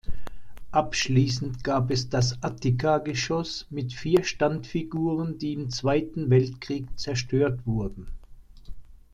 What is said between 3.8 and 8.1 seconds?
vier Standfiguren, die im Zweiten Weltkrieg zerstört wurden.